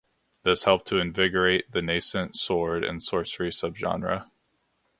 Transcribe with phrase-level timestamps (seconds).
[0.41, 4.25] This helped to invigorate the nascent sword and sorcery subgenre.